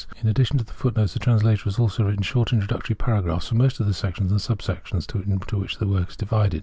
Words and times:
In 0.19 0.27
addition 0.27 0.57
to 0.57 0.63
the 0.63 0.73
fo(3t 0.73 0.97
notes 0.97 1.13
the 1.13 1.19
translator 1.19 1.65
has 1.65 1.77
also 1.77 2.01
written 2.05 2.23
short 2.23 2.51
introductory 2.51 2.95
paragraphs 2.95 3.49
for 3.49 3.53
most 3.53 3.79
of 3.79 3.85
the 3.85 3.93
sections 3.93 4.31
and 4.31 4.41
sub 4.41 4.63
sections 4.63 5.05
into 5.13 5.57
which 5.59 5.77
the 5.77 5.85
work 5.85 6.09
is 6.09 6.17
divided. 6.17 6.59